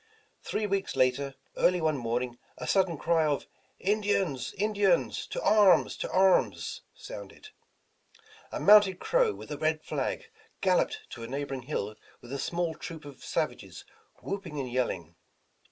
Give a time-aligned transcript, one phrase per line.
[0.41, 3.45] Three weeks later, early one morning, a sudden cry of
[3.77, 4.51] "Indians!
[4.57, 5.27] Indians!
[5.27, 5.95] to arms!
[5.97, 7.49] to arms!" sounded.
[8.51, 12.39] A mounted Crow, with a red flag, galloped to a neighbor ing hill with a
[12.39, 13.85] small troop of savages
[14.23, 15.17] whooping and yelling.